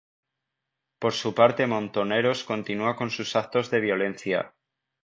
[0.97, 4.55] Por su parte Montoneros continúa con sus actos de violencia.